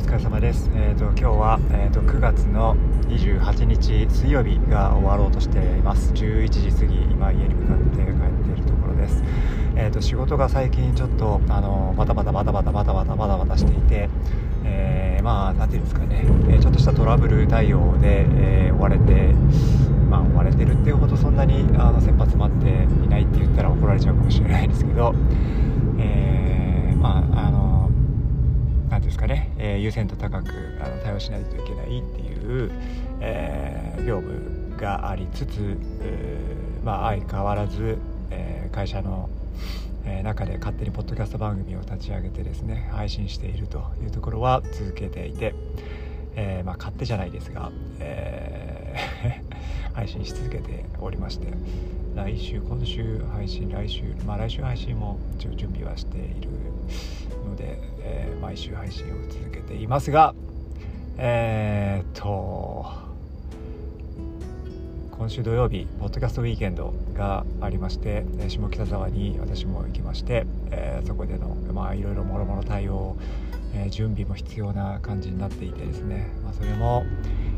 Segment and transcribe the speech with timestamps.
[0.00, 0.70] お疲れ様です。
[0.74, 2.74] えっ、ー、と今日はえっ、ー、と9月の
[3.08, 6.14] 28日水曜日が終わろうとしています。
[6.14, 9.22] 11時過ぎ今家に向かって帰っているところです。
[9.76, 14.08] えっ、ー、と仕事が最近ちょっとあのバタバタバタバタバタバタバタバタしていて、
[14.64, 18.24] えー、まあなんていうんですかね、えちょっとしたトラブル対応で、
[18.68, 19.34] え追われて。
[20.08, 22.66] まあ、追われてるっていうほどそんなにあの切羽詰まって
[23.04, 25.14] いないって言ったら怒られちゃうかもしれないですけど、
[26.00, 26.29] えまああの何
[29.10, 32.70] ですかね、えー、優先度高くあの対応しないといけないっていう、
[33.20, 35.76] えー、業務がありつつ、
[36.84, 37.98] まあ、相変わらず、
[38.30, 39.28] えー、会社の、
[40.06, 45.54] え中で勝手にポッドキャスト番組を立ち上げてですね配信しているというところは続けていて、
[46.36, 49.59] えまあ、勝手じゃないですが、えー
[49.92, 51.48] 配信し続けておりまして
[52.14, 56.50] 来週今週配信来週まあ来週配信も一応準備はしている
[57.44, 60.34] ので、えー、毎週配信を続けていますが
[61.16, 63.10] えー、っと
[65.20, 73.16] 今週土曜日ポッドキャストウィーケンドがありまして下北沢に私も行きまして、えー、そこでのまあいろいろもろもろ対応を、
[73.74, 77.04] えー、準備も必要な感じになっていてですね、まあ、それも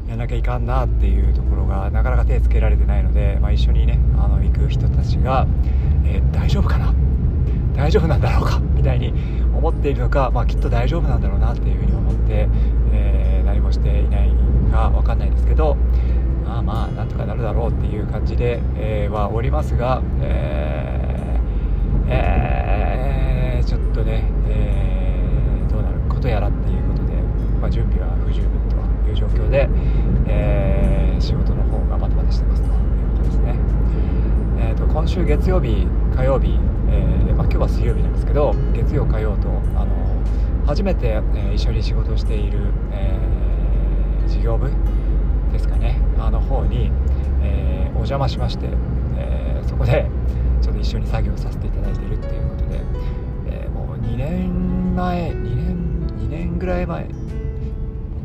[0.06, 5.46] やらなきゃいかんなっていうところがなかなか手つけられてないので、まあ、一緒にねあの行く人たちが、
[6.04, 6.94] えー、大丈夫かな?
[7.74, 8.58] 大丈夫なんだろうか?
[8.58, 9.14] みたいに
[9.54, 12.48] 思っているのか、まあ、きっと大丈夫なんだろうなっていうふうに思って、
[12.92, 14.30] えー、何もしていない
[14.70, 15.76] か分かんないですけど
[16.44, 25.01] まあまあなんとかなるだろうっていう感じで、えー、はおりますが、えーえー、ちょっとね、えー、
[26.22, 27.14] ことやらっていうことで、
[27.60, 28.50] まあ、準備は不十分
[29.02, 29.68] という状況で、
[30.28, 32.72] えー、仕事の方がバタバタしてますという
[33.10, 33.56] ことですね。
[34.60, 39.96] えーと今週月曜日火曜日えー、まあ、今日は水曜日なんですけど月曜火曜とあの
[40.66, 42.58] 初めて、え、一緒に仕事をしている、
[42.92, 43.18] え、
[44.28, 44.70] 事業部
[45.50, 46.90] ですかねあの方に、
[47.40, 48.68] えお邪魔しまして、
[49.16, 50.06] えそこで
[50.60, 52.80] ちょっと一緒に作業させていただいているっていうことで、
[53.46, 55.71] えもう2年前2年
[56.22, 57.10] 2年ぐらい前も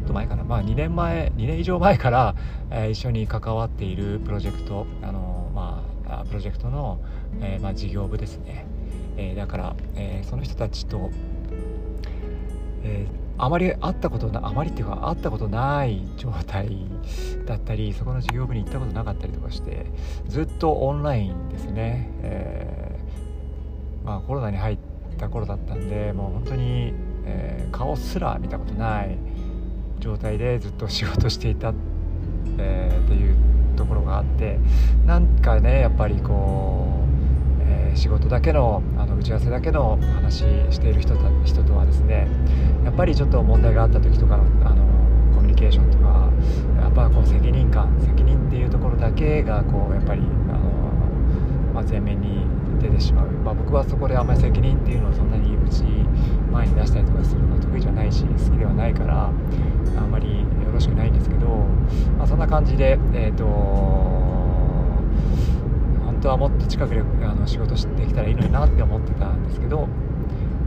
[0.04, 0.44] っと前かな。
[0.44, 2.36] まあ2年前2年以上前から、
[2.72, 7.00] え一緒に関わっているプロジェクトあのまあプロジェクトの
[7.42, 8.66] えー、まあ、事業部ですね、
[9.18, 11.10] えー、だから、えー、その人たちと、
[12.84, 13.08] え
[13.40, 16.76] あまり会ったことなあまりっていうか会ったことない状態
[17.46, 19.86] だったりそこの事業部に行ったことなかったりとかして
[20.28, 23.00] ずっとオンラインですね、え
[24.04, 24.78] まあ、コロナに入っ
[25.20, 26.94] た頃だったんでもう本当に、
[27.28, 29.18] え顔すら見たことない
[30.00, 31.74] 状態でずっと仕事していた、
[32.58, 33.36] えっていう
[33.76, 34.60] ところがあって
[35.06, 37.04] なんかねやっぱりこ
[37.60, 40.40] うえ仕事だけのあの打ち合わせだけの話
[40.72, 42.28] している人た人とはですね
[42.84, 44.86] やっぱりちょっと問題があった時とかのあの
[45.36, 46.32] コミュニケーションとか
[46.82, 50.24] やっぱこう責任感責任っていうところだけがこうやっぱりあ
[50.58, 50.60] の、
[51.74, 52.46] まあ、前面に
[52.82, 55.84] 出てしまう、まあ、僕はそこであんまり責任っていうのをそんなにうち
[56.52, 59.30] 前に出したりとかするのは得意じゃないし好きではないからあ
[60.02, 61.48] んまりよろしくないんですけど、
[62.18, 63.46] まあ、そんな感じでえっ、ー、と
[66.06, 67.04] 本当はもっと近くであ
[67.36, 69.88] の仕事してきたらいいのになって思ってたんですけど、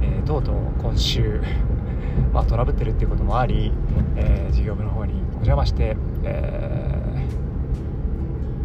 [0.02, 1.40] えー、とうとう今週
[2.32, 3.72] まあ、トラブってるっていうこともあり、
[4.16, 7.26] えー、事業部の方にお邪魔して、え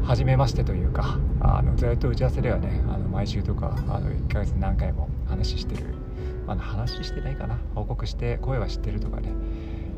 [0.01, 5.94] ー、初めましてというかあのずっと打ち合わせではねあの毎週とかあの1ヶ月何回も話してる、
[6.47, 7.59] まあ、話してないかな。
[7.73, 9.29] 報告して声は知ってるとかね、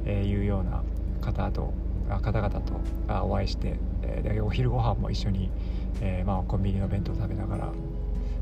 [0.06, 0.84] えー、いうような
[1.22, 1.74] 方と
[2.22, 2.80] 方々と
[3.26, 5.52] お会いして、えでお昼ご飯も一緒に、
[6.02, 7.70] えまあ、コンビニの弁当食べながら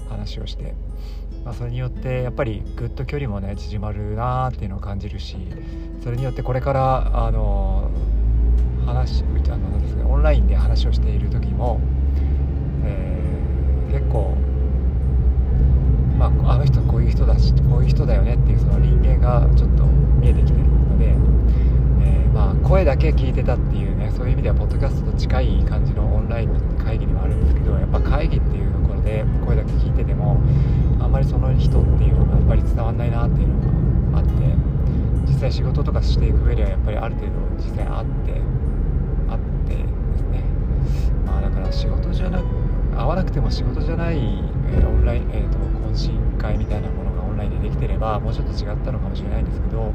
[0.08, 0.76] 話をして、
[1.44, 5.36] まあ、それによってやっぱりぐっと距離もね縮まるなっていうのを感じるし
[6.04, 7.90] それによってこれからあの
[8.86, 11.80] 話あのですかオンラインで話をしている時も、
[12.84, 14.36] えー、結構、
[16.20, 21.36] まあ、あの人こういう人だしこういう人だよねっていうその人間がちょっと見えてきてるので。
[22.36, 30.42] まあ、声だけ聞いてたっていうねそういう意味ではポッドキャストと近い感じのオンラインの会議にもあるんですけどやっぱ会議っていうところで声だけ聞いてても
[31.00, 34.32] あんまりその人っていうのがやっぱり伝わんないなっていうのがあって
[35.26, 37.32] 実際仕事とかしていく上ではやっぱりある程度
[37.64, 38.42] 実際あって
[39.30, 39.84] あってで
[40.20, 40.44] すね。
[41.26, 42.46] まあだから仕事じゃなく
[42.92, 49.94] 会わなくても仕事じゃない、えー、オンライン、えーと懇親会みたいなものがオンラインでできてればもうちょっと違ったのかもしれないんですけど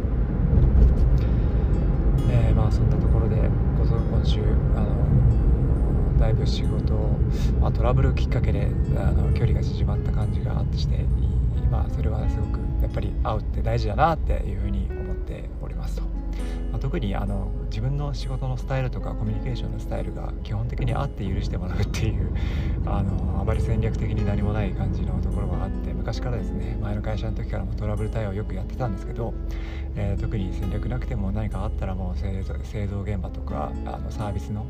[2.52, 4.40] ー、まあそんなところで今週
[4.76, 6.94] あのだいぶ仕事、
[7.60, 11.06] まあ、トラブルきっかけであの距離が縮まった感じがあってして
[11.56, 16.02] 今それはすごくやっぱり会うって大事だなっていうふうに思っておりますと。
[16.78, 22.32] 特にあの自分の仕事のスタイルとかコミュニケーションのスタイルが基本的にあって許してもらうっていう
[22.84, 29.32] あのあまり戦略的に何もない感じのところがあって昔からですね前の会社の時からもトラブル対応をよくやってたんですけど、
[29.96, 34.66] えー、特に戦略なくても何かあったらもう製造現場とかあのサービスの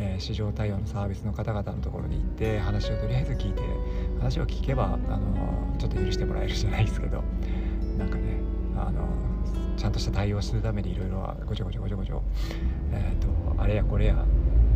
[0.00, 3.60] え、市場対応のサービスの方々のところに行って話をとりあえず聞いて
[4.18, 7.22] 話を聞けば、あのちょっと許してもらえるじゃないですけど
[7.98, 8.40] なんかね、
[8.76, 9.06] あの
[9.80, 12.22] ちゃんとした対応するためにいろいろごちょごちょごちょごちょ、
[12.92, 14.26] えーと、あれやこれや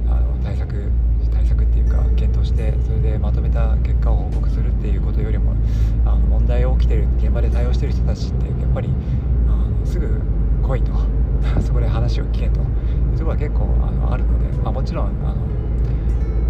[0.08, 0.90] あの対策
[1.30, 5.52] 対策っていうか検討してそれでまとめた結果を報告するっていうことよりも
[6.06, 8.88] あの問題起きてる現場で対応してる人たちってやっぱり
[9.46, 10.22] あのすぐ
[10.62, 10.92] 来いと。
[11.60, 12.60] そこで話を聞けと。
[12.60, 12.62] い
[13.14, 15.36] うところが結構あのあるので、まあ、もちろんあの、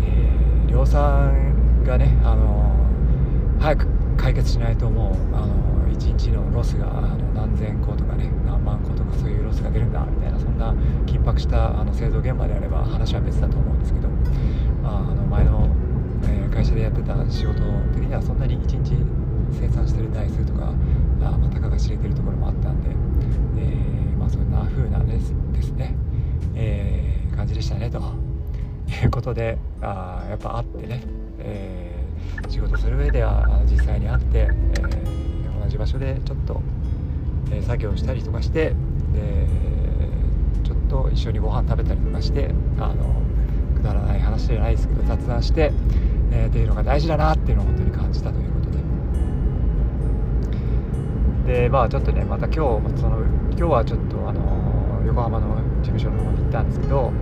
[0.04, 2.72] えー、量産がねあの
[3.58, 10.72] 早く解決しないともうあの1日のロスがあの何千個とかね何万個とかそういうロスが出るんだみたいなそんな
[11.06, 14.08] 緊迫したあの製造現場であれば話は別だと思うんですけど、
[14.82, 15.68] まあ、あの前の、
[16.26, 17.60] え、会社でやってた仕事
[17.94, 18.96] 的にはそんなに1日
[19.52, 20.72] 生産してる台数とか
[21.22, 25.94] あ、まあ、たかが知れてるところもあったんで、えー、まあ、そんな風なですですね、
[26.54, 28.00] えー、感じでしたねと。
[29.02, 31.02] いうことであやっぱあってね、
[31.38, 32.04] え
[32.48, 35.33] 仕事する上では実際に会って、えー、
[35.74, 36.62] じ場所でちょっと、
[37.50, 38.74] え作業したりとかしてで
[40.62, 43.20] ちょっと一緒にご飯食べたりとかしてあの
[43.76, 45.72] くだらない話じゃないですけど雑談して、
[46.32, 48.70] えー、っていうのが大事だなっていうのを本当に感じたということ
[51.46, 51.54] で。
[51.64, 52.60] でまあちょっとねまた今日
[52.98, 53.18] その
[53.50, 57.12] 今日はちょっとあの横浜の事務所の方に行ったんですけど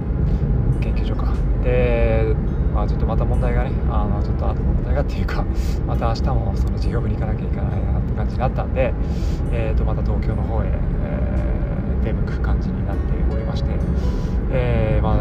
[0.81, 1.33] 研究所か。
[1.65, 2.37] で
[2.73, 5.45] まあ、ちょっとまた問題がねあのちょっと後問題がっていうか
[5.87, 8.95] また明日もその事業部に行かなきゃいけないなって感じになったんで、
[9.53, 13.71] えー、とまた東京の方へ、えー、出向く感じになっておりまして、
[14.51, 15.17] えー、まあ、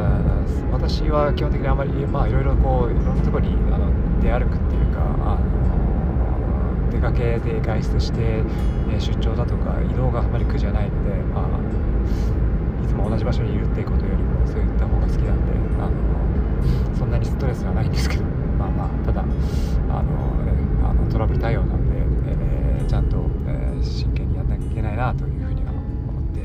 [0.71, 3.87] 私は基本的にあまりまあいろいろこういろんなところにあの
[4.21, 8.43] 出歩くっていうかあの出かけで外出して、
[8.91, 15.50] え出張だとか移動があまり苦じゃないので、まあ、いつも同じ場所にいるっていうことよりもそういった方が好きなんで
[17.01, 18.23] そんなにストレスはないんですけど。
[18.59, 21.95] まあまあただあの、あのトラブル対応なんで、
[22.27, 23.17] えー、ちゃんと、
[23.47, 26.41] えー、真剣にやんなきゃいけないなというふうには思って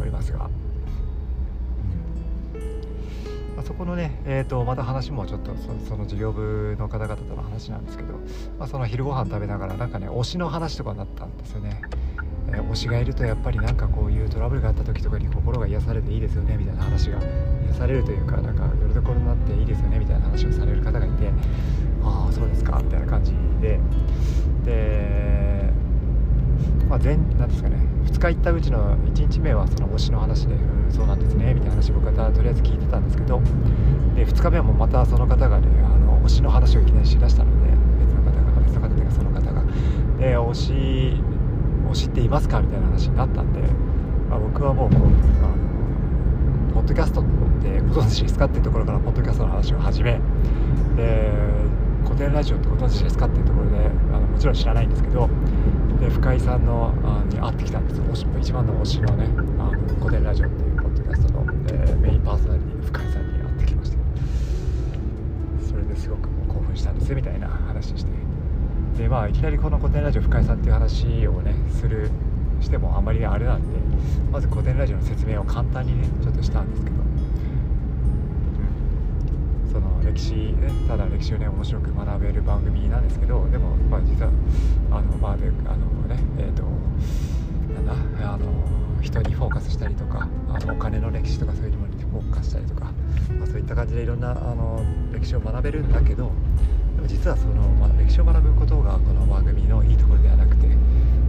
[0.00, 0.48] おりますが、
[2.54, 3.60] うん。
[3.60, 5.54] あ、そこのね、えーと、また話もちょっと
[5.86, 8.14] その事業部の方々との話なんですけど、
[8.58, 11.82] まあ、その昼ご飯食べながらなんかね推しの話とかになったんですよね。
[12.52, 17.18] え、推しがいるとやっぱりなんかこういうトラブルがあった時とかに心が癒されていいですよねみたいな話が
[17.66, 21.30] 癒されるというかなんかよりどころになっていいですよねみたいな話をされる方がいて
[22.02, 23.80] ああそうですかみたいな感じで。
[24.64, 25.72] で
[26.88, 33.40] まあ前なんですかね2日行ったうちの1日目はその推しの話で、うん、そうなんですねみたいな話僕はとりあえず聞いてたんですけど
[34.16, 37.72] で2日目もまたその方がねあの推しの話をいきなりしだしたので
[38.04, 39.62] 別の方が別の方というかその方が。
[40.18, 41.22] で推し
[41.90, 43.60] を知っていますかみたいな話になったんで、
[44.30, 47.24] まあ、僕はもうあのポッドキャストっ
[47.62, 50.20] てご存知ですかっていうところからポッドキャストの話を始め
[50.96, 51.32] で
[52.04, 55.28] 古典ラジオってご存知ですかっていうところであのもちろん知らないんですけど
[56.00, 57.98] で深井さんのあに会ってきたんです
[58.48, 59.26] 一番の推しのね
[59.58, 63.98] あの古典ラジオっていうポッドキャストの、えー、メインパーソナリティの深井さんに会ってきました。
[65.68, 68.10] それですごくもう興奮したんですみたいな話して
[68.98, 72.10] でまあいきなりこの古典ラジオ深井さんっていう話をねする
[72.60, 73.68] してもあんまりあれなんで
[74.32, 76.98] まず古典ラジオの説明を簡単にねちょっとしたんですけど、う
[79.68, 84.32] ん、その歴史ねただ歴史をね面白く学べる番組なんですけどでもまあ実は
[84.90, 86.64] あのまあであのねえっ、ー、と
[87.80, 88.48] なんだあの
[89.00, 92.86] 人にフォーカスしたりとかあのお金の歴史とかそういうものにフォーカスしたりとか、
[93.38, 96.32] まあ、そういった感じでいろんなあの歴史を学べるんだけど
[96.98, 100.66] でも実はその、まあ、歴史を学ぶことがこの番組のいいところではなくて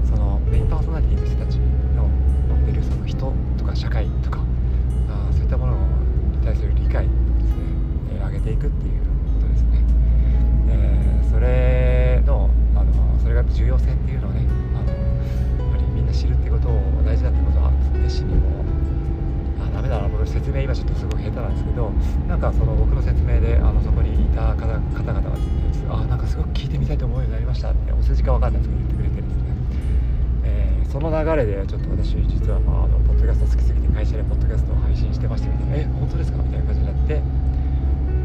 [0.03, 1.57] そのメインパーソナリティの人たち
[1.93, 2.05] の
[2.49, 4.39] 持ってるその人とか社会とか
[5.09, 5.77] あそういったもの
[6.31, 7.69] に対する理解ですね、
[8.13, 9.85] えー、上げていくっていうことですね、
[10.69, 18.65] えー、それのあのそれが重要性っていうのをねあのやっぱりみんな知るってことを大事だってことは熱心にも
[19.61, 21.91] あダメだな僕説明今ちょっとすごい下手なんですけど
[22.27, 25.37] なんかその僕の説明であのそこにいた方々がで
[25.73, 29.43] すねあなんかすごく聞いてみたいと思うようになりましたってお世辞か分かんないですけど言ってくれてですね、
[30.43, 36.37] えー、その流れでちょっと私実は、まあ、あのポッドキャスト好きすぎて会社でポッドキャストを配信してましたみたいなえ本当ですか？
[36.43, 37.21] みたいな感じになって。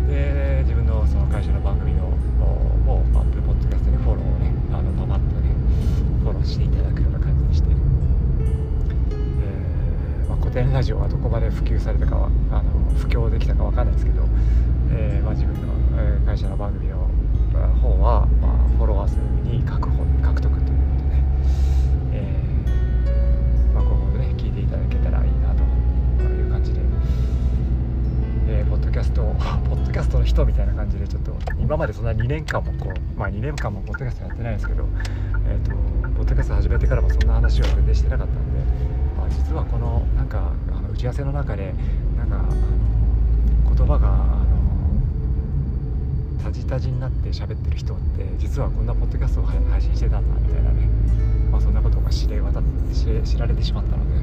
[0.05, 5.49] で自分のその会社の番組のもうアップルポッドキャストにフォローをねあのパパッとね
[6.23, 7.14] フォローしていただく。
[10.55, 14.23] 典ラジオがどこまで普及されたかはあの布教できたか分かんないですけど、
[14.93, 17.09] えー、まあ、自分の、え会社の番組の
[17.83, 21.25] 方は、まあ、フォロワー数に確保獲得ということで、ね。
[22.13, 26.81] えー、まあ、今後もね聞いていただけたらいいなという感じで、
[28.47, 29.23] えー、ポッドキャスト
[29.69, 34.87] ポッドキャストの人みたいな感じでちょっと今までそんな2年間もこうまあ2年間もポッドキャストやってないですけど、
[35.47, 35.71] えーと、
[36.11, 38.61] ポッドキャスト始めてからもそんな話は全然してなかったんで、
[39.17, 41.75] まあ、実はこのなんかあの打ち合わせの中で
[42.17, 44.55] なんかあの言葉があの
[46.43, 50.89] タジタジになって喋ってる人って実はこんなポッドキャストを配信してたんだみたいなね、
[51.51, 54.23] まあ、そんなことが知れ渡って知られてしまったので、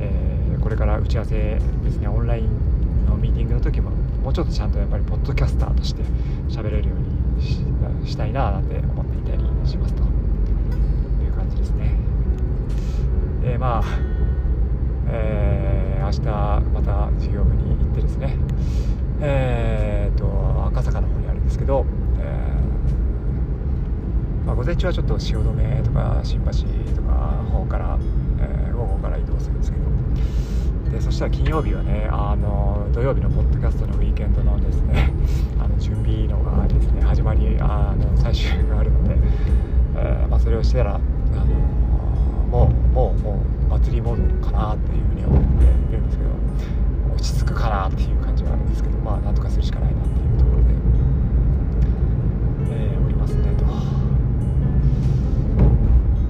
[0.00, 3.90] えー、これから打ち合わせですねオンラインのミーティングの時も
[4.22, 6.02] もうちょっとちゃんとやっぱりポッドキャスターとして
[6.48, 7.12] 喋れるように
[8.06, 11.96] したいななんて思っていたりしますという感じですね。
[13.42, 13.82] でまあ、
[15.08, 16.20] えー、明日
[16.72, 18.36] また事業部に行ってですね
[19.24, 21.86] えーと、赤坂の方にあるんですけど、
[22.18, 26.50] えー、まあ、午前中はちょっと汐留とか新橋
[26.96, 27.12] とか
[27.52, 27.98] 方から、
[28.40, 35.12] えー、午後から移動するんですけどでそしたら金曜日はねあの土曜日のポッドキャストのウィーケンドのですね
[35.62, 39.16] あの準備のがですね始まりあの最終があるので、
[39.96, 41.44] えー、まあ、それをしたらあの
[42.50, 46.30] もうももう祭りモードかなっていうふうに思っているんですけど
[47.14, 50.70] 落ち着くかなっていう感じはあるんですけどまあなんとかするしかないなっていうところで、
[52.70, 53.64] えー、おりますねと。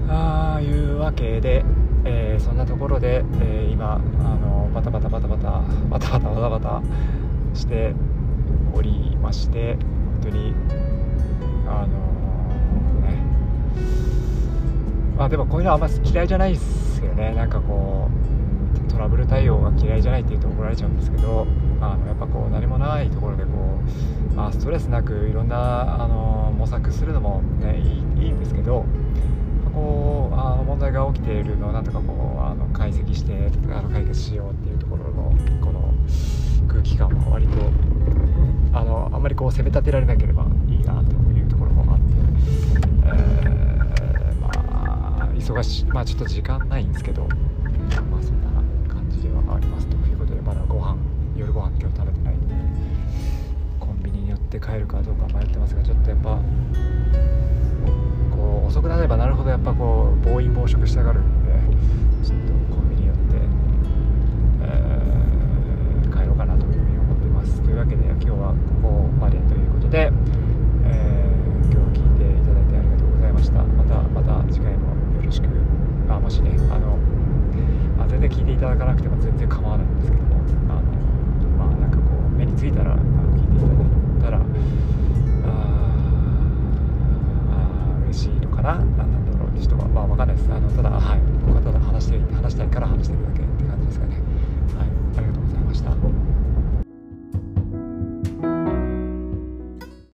[0.09, 1.65] あいうわけで。
[2.05, 6.83] えー、そんなところで、えー、今あのバタバタバタバタバタバタバタバタ
[7.55, 7.95] して
[8.75, 10.53] おりまして本当に
[11.69, 12.22] あの
[15.17, 17.35] まあでもこういうのはあんま嫌いじゃないですよね。
[17.35, 18.09] なんかこ
[18.89, 21.47] うトラブル対応が嫌いじゃないって言うと怒られちゃうんですけど、
[21.81, 23.51] まあ、やっぱこう何もないところでこ
[24.31, 28.85] う、まあ、ストレスなくいろんなあの模索するのも、ね、いいいいんですけど
[29.73, 35.33] こうあの問題が起きているのをなんとかこうあの解析してあの解決しようっていうところの
[35.65, 35.95] この
[36.69, 37.71] 空気感は割と
[38.75, 40.45] あのあんまりこう攻め立てられなければ
[45.43, 45.85] 忙しい。
[45.87, 47.23] まあちょっと時間ないんですけど
[48.11, 48.51] まあそんな
[48.93, 50.97] 感じではありますということでまだご飯
[51.37, 52.55] 夜ご飯今日食べてないんで
[53.81, 56.39] コンビニに寄って帰るかどうか迷ってますがちょっとやっぱ
[58.31, 61.53] こう遅くなればなるほどやっぱこう暴飲暴食したがるんで
[62.27, 63.23] ちょっとコンビニ寄って、
[64.63, 67.61] えー、帰ろうかなというふうに思ってます。
[67.63, 68.89] というわけで今日はここ
[69.21, 70.13] までということで、
[78.63, 79.87] いただかなくても全然構わない。
[79.89, 80.02] んで